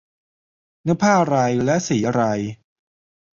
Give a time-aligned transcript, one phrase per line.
[0.83, 2.23] เนื้อผ้าอะไร และสีอะไร